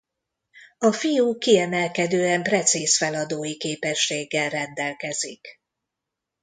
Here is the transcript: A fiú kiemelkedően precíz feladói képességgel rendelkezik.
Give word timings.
A 0.77 0.91
fiú 0.91 1.37
kiemelkedően 1.37 2.43
precíz 2.43 2.97
feladói 2.97 3.57
képességgel 3.57 4.49
rendelkezik. 4.49 5.61